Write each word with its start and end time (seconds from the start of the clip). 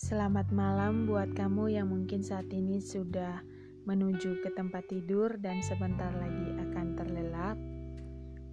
Selamat 0.00 0.48
malam 0.48 1.04
buat 1.04 1.36
kamu 1.36 1.76
yang 1.76 1.92
mungkin 1.92 2.24
saat 2.24 2.48
ini 2.56 2.80
sudah 2.80 3.44
menuju 3.84 4.40
ke 4.40 4.48
tempat 4.56 4.88
tidur 4.88 5.36
dan 5.36 5.60
sebentar 5.60 6.08
lagi 6.16 6.56
akan 6.56 6.86
terlelap. 6.96 7.60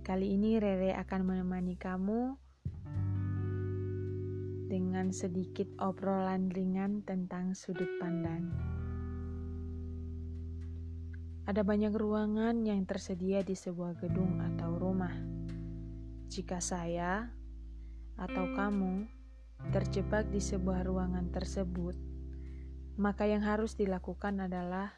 Kali 0.04 0.36
ini 0.36 0.60
Rere 0.60 0.92
akan 1.00 1.21
menemani 1.24 1.80
kamu 1.80 2.36
dengan 4.68 5.16
sedikit 5.16 5.71
obrolan 5.80 6.52
ringan 6.52 7.07
tentang 7.07 7.56
sudut 7.56 7.96
pandang. 7.96 8.52
Ada 11.48 11.64
banyak 11.64 11.96
ruangan 11.96 12.60
yang 12.68 12.84
tersedia 12.84 13.39
di 13.39 13.56
sebuah 13.56 13.96
gedung 14.04 14.43
atau 14.43 14.75
rumah. 14.75 15.16
Jika 16.28 16.60
saya 16.60 17.32
atau 18.20 18.52
kamu 18.52 19.17
terjebak 19.70 20.29
di 20.32 20.39
sebuah 20.39 20.86
ruangan 20.88 21.29
tersebut, 21.34 21.96
maka 22.97 23.29
yang 23.29 23.46
harus 23.46 23.78
dilakukan 23.78 24.42
adalah 24.42 24.93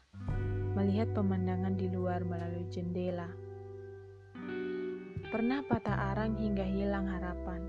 melihat 0.78 1.10
pemandangan 1.12 1.74
di 1.76 1.90
luar 1.90 2.22
melalui 2.24 2.64
jendela. 2.70 3.28
Pernah 5.30 5.62
patah 5.62 6.10
arang 6.14 6.34
hingga 6.38 6.66
hilang 6.66 7.06
harapan. 7.06 7.62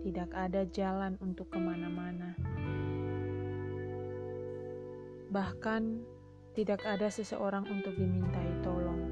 Tidak 0.00 0.32
ada 0.32 0.64
jalan 0.66 1.14
untuk 1.20 1.52
ke 1.52 1.60
mana-mana. 1.60 2.34
Bahkan 5.30 5.82
tidak 6.56 6.82
ada 6.82 7.06
seseorang 7.06 7.68
untuk 7.70 7.94
dimintai 7.94 8.64
tolong. 8.66 9.02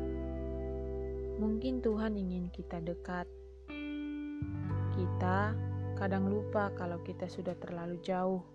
Mungkin 1.38 1.78
Tuhan 1.78 2.18
ingin 2.18 2.50
kita 2.50 2.82
dekat. 2.82 3.30
Kita 4.98 5.54
kadang 5.98 6.30
lupa 6.30 6.70
kalau 6.78 7.02
kita 7.02 7.26
sudah 7.26 7.58
terlalu 7.58 7.98
jauh, 8.06 8.46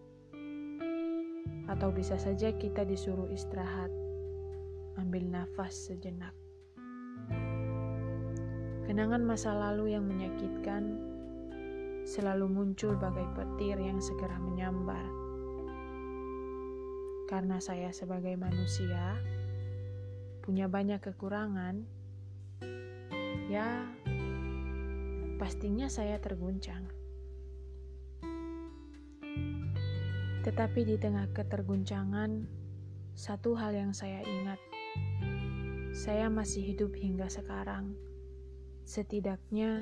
atau 1.67 1.91
bisa 1.91 2.15
saja 2.15 2.55
kita 2.55 2.87
disuruh 2.87 3.27
istirahat, 3.35 3.91
ambil 4.95 5.27
nafas 5.27 5.75
sejenak. 5.91 6.31
Kenangan 8.87 9.27
masa 9.27 9.51
lalu 9.51 9.91
yang 9.91 10.07
menyakitkan 10.07 10.95
selalu 12.07 12.47
muncul 12.47 12.95
bagai 12.95 13.27
petir 13.35 13.75
yang 13.75 13.99
segera 13.99 14.39
menyambar. 14.39 15.03
Karena 17.27 17.59
saya 17.59 17.91
sebagai 17.91 18.39
manusia 18.39 19.19
punya 20.43 20.71
banyak 20.71 20.99
kekurangan, 20.99 21.83
ya 23.51 23.83
pastinya 25.39 25.91
saya 25.91 26.19
terguncang. 26.23 27.02
Tetapi 30.43 30.83
di 30.83 30.99
tengah 30.99 31.31
keterguncangan, 31.31 32.43
satu 33.15 33.55
hal 33.55 33.71
yang 33.71 33.95
saya 33.95 34.19
ingat, 34.27 34.59
saya 35.95 36.27
masih 36.27 36.75
hidup 36.75 36.91
hingga 36.99 37.31
sekarang. 37.31 37.95
Setidaknya 38.83 39.79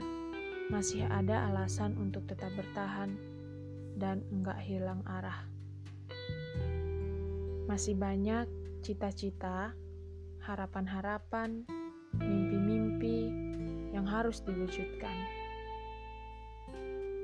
masih 0.69 1.09
ada 1.09 1.49
alasan 1.49 1.97
untuk 1.97 2.29
tetap 2.29 2.53
bertahan 2.53 3.17
dan 3.97 4.21
enggak 4.29 4.61
hilang 4.61 5.01
arah. 5.09 5.49
Masih 7.65 7.97
banyak 7.97 8.45
cita-cita, 8.85 9.73
harapan-harapan, 10.45 11.65
mimpi-mimpi 12.21 13.33
yang 13.97 14.05
harus 14.05 14.45
diwujudkan. 14.45 15.17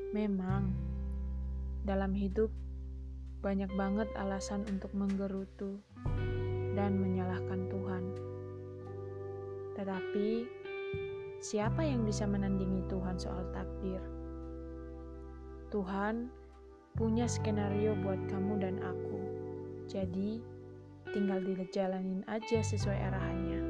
Memang, 0.10 0.74
dalam 1.86 2.18
hidup 2.18 2.50
banyak 3.42 3.70
banget 3.78 4.10
alasan 4.18 4.66
untuk 4.66 4.90
menggerutu 4.98 5.78
dan 6.74 6.98
menyalahkan 6.98 7.70
Tuhan. 7.70 8.04
Tetapi, 9.78 10.30
siapa 11.38 11.86
yang 11.86 12.02
bisa 12.02 12.26
menandingi 12.26 12.82
Tuhan 12.90 13.22
soal 13.22 13.46
takdir? 13.54 14.02
Tuhan 15.70 16.34
punya 16.98 17.30
skenario 17.30 17.94
buat 18.02 18.18
kamu 18.26 18.54
dan 18.58 18.76
aku. 18.82 19.20
Jadi, 19.86 20.42
tinggal 21.14 21.44
dijalanin 21.46 22.26
aja 22.26 22.60
sesuai 22.62 23.00
arahannya. 23.14 23.62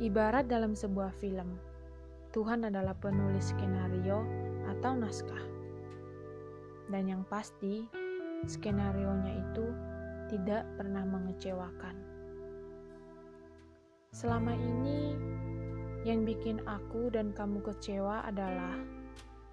Ibarat 0.00 0.48
dalam 0.48 0.72
sebuah 0.72 1.12
film, 1.20 1.60
Tuhan 2.32 2.66
adalah 2.66 2.96
penulis 2.96 3.52
skenario 3.52 4.24
atau 4.66 4.96
naskah. 4.96 5.59
Dan 6.90 7.06
yang 7.06 7.22
pasti, 7.30 7.86
skenario-nya 8.50 9.32
itu 9.38 9.66
tidak 10.26 10.66
pernah 10.74 11.06
mengecewakan. 11.06 11.94
Selama 14.10 14.58
ini, 14.58 15.14
yang 16.02 16.26
bikin 16.26 16.58
aku 16.66 17.14
dan 17.14 17.30
kamu 17.30 17.62
kecewa 17.62 18.26
adalah 18.26 18.74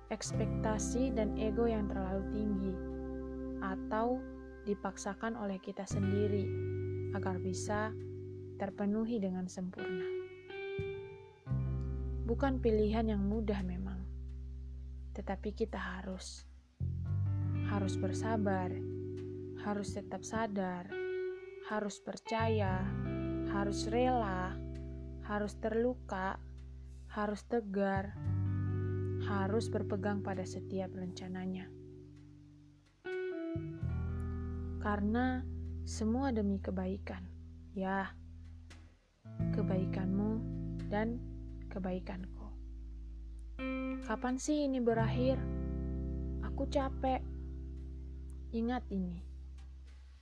ekspektasi 0.09 1.13
dan 1.13 1.37
ego 1.37 1.69
yang 1.69 1.85
terlalu 1.85 2.25
tinggi, 2.33 2.73
atau 3.61 4.17
dipaksakan 4.65 5.37
oleh 5.37 5.61
kita 5.61 5.85
sendiri 5.85 6.47
agar 7.13 7.37
bisa 7.37 7.93
terpenuhi 8.57 9.21
dengan 9.21 9.45
sempurna. 9.45 10.07
Bukan 12.25 12.59
pilihan 12.63 13.13
yang 13.13 13.23
mudah, 13.23 13.61
memang, 13.61 14.01
tetapi 15.13 15.53
kita 15.53 15.77
harus 15.77 16.46
harus 17.67 18.00
bersabar, 18.00 18.72
harus 19.67 19.91
tetap 19.91 20.23
sadar, 20.23 20.88
harus 21.67 22.00
percaya, 22.00 22.79
harus 23.51 23.91
rela, 23.91 24.55
harus 25.28 25.59
terluka, 25.59 26.39
harus 27.11 27.44
tegar, 27.44 28.16
harus 29.27 29.67
berpegang 29.67 30.23
pada 30.23 30.47
setiap 30.47 30.95
rencananya. 30.95 31.67
Karena 34.79 35.44
semua 35.83 36.31
demi 36.31 36.63
kebaikan, 36.63 37.27
ya, 37.75 38.07
kebaikanmu 39.51 40.39
dan 40.88 41.19
kebaikanku. 41.67 42.47
Kapan 44.07 44.39
sih 44.39 44.63
ini 44.63 44.79
berakhir? 44.79 45.35
Aku 46.47 46.63
capek 46.72 47.19
Ingat 48.55 48.87
ini, 48.95 49.19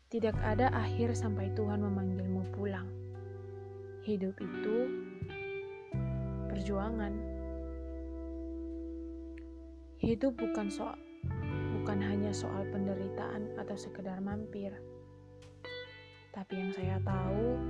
tidak 0.09 0.33
ada 0.41 0.73
akhir 0.73 1.13
sampai 1.13 1.53
Tuhan 1.53 1.77
memanggilmu 1.77 2.57
pulang. 2.57 2.89
Hidup 4.01 4.33
itu 4.41 4.77
perjuangan. 6.49 7.13
Hidup 10.01 10.33
bukan 10.41 10.73
soal 10.73 10.97
bukan 11.77 12.01
hanya 12.01 12.33
soal 12.33 12.65
penderitaan 12.73 13.61
atau 13.61 13.77
sekedar 13.77 14.17
mampir. 14.17 14.73
Tapi 16.33 16.53
yang 16.57 16.73
saya 16.73 16.97
tahu, 17.05 17.61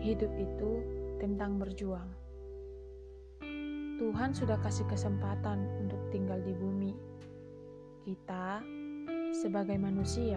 hidup 0.00 0.32
itu 0.40 0.80
tentang 1.20 1.60
berjuang. 1.60 2.08
Tuhan 4.00 4.32
sudah 4.32 4.56
kasih 4.64 4.88
kesempatan 4.88 5.60
untuk 5.76 6.00
tinggal 6.08 6.40
di 6.40 6.56
bumi. 6.56 6.96
Kita 8.00 8.64
sebagai 9.40 9.80
manusia, 9.80 10.36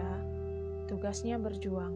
tugasnya 0.88 1.36
berjuang. 1.36 1.92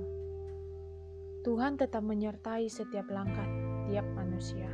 Tuhan 1.41 1.81
tetap 1.81 2.05
menyertai 2.05 2.69
setiap 2.69 3.09
langkah 3.09 3.49
tiap 3.89 4.05
manusia. 4.13 4.69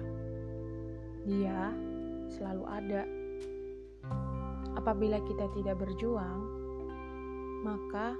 Dia 1.23 1.71
selalu 2.35 2.65
ada. 2.67 3.07
Apabila 4.75 5.23
kita 5.23 5.47
tidak 5.55 5.79
berjuang, 5.79 6.43
maka 7.63 8.19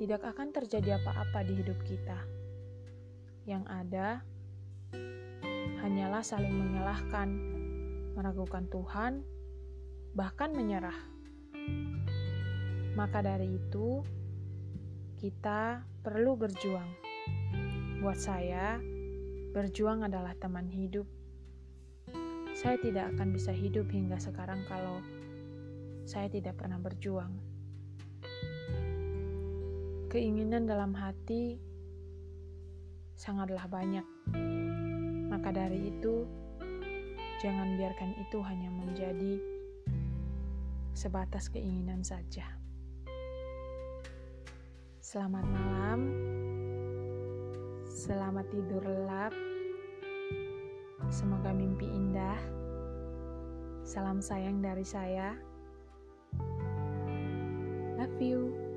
tidak 0.00 0.24
akan 0.24 0.48
terjadi 0.48 0.96
apa-apa 0.96 1.44
di 1.44 1.52
hidup 1.60 1.76
kita. 1.84 2.24
Yang 3.44 3.64
ada 3.68 4.08
hanyalah 5.84 6.24
saling 6.24 6.56
menyalahkan, 6.56 7.28
meragukan 8.16 8.64
Tuhan, 8.72 9.20
bahkan 10.16 10.56
menyerah. 10.56 11.13
Maka 12.94 13.26
dari 13.26 13.58
itu, 13.58 14.06
kita 15.18 15.82
perlu 16.06 16.38
berjuang. 16.38 16.86
Buat 17.98 18.18
saya, 18.22 18.78
berjuang 19.50 20.06
adalah 20.06 20.38
teman 20.38 20.70
hidup. 20.70 21.06
Saya 22.54 22.78
tidak 22.78 23.10
akan 23.18 23.34
bisa 23.34 23.50
hidup 23.50 23.90
hingga 23.90 24.14
sekarang 24.22 24.62
kalau 24.70 25.02
saya 26.06 26.30
tidak 26.30 26.54
pernah 26.54 26.78
berjuang. 26.78 27.34
Keinginan 30.06 30.70
dalam 30.70 30.94
hati 30.94 31.58
sangatlah 33.18 33.66
banyak. 33.66 34.06
Maka 35.34 35.50
dari 35.50 35.90
itu, 35.90 36.22
jangan 37.42 37.74
biarkan 37.74 38.14
itu 38.22 38.38
hanya 38.38 38.70
menjadi 38.70 39.42
sebatas 40.94 41.50
keinginan 41.50 42.06
saja. 42.06 42.63
Selamat 45.14 45.46
malam. 45.46 46.10
Selamat 47.86 48.50
tidur 48.50 48.82
lelap. 48.82 49.30
Semoga 51.06 51.54
mimpi 51.54 51.86
indah. 51.86 52.34
Salam 53.86 54.18
sayang 54.18 54.58
dari 54.58 54.82
saya. 54.82 55.38
Love 57.94 58.18
you. 58.18 58.73